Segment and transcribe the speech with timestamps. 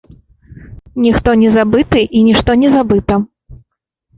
[1.05, 3.13] Ніхто не забыты і нішто не забыта.